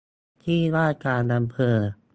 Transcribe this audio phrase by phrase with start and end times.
[0.43, 1.75] ที่ว่าการอำเภอ